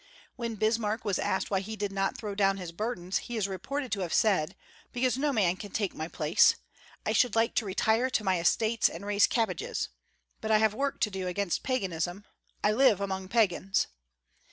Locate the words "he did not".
1.59-2.17